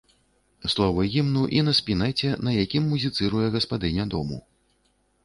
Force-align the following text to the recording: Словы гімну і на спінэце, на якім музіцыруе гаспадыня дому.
Словы 0.73 1.01
гімну 1.15 1.43
і 1.57 1.61
на 1.67 1.73
спінэце, 1.79 2.31
на 2.47 2.53
якім 2.63 2.87
музіцыруе 2.95 3.45
гаспадыня 3.57 4.03
дому. 4.15 4.37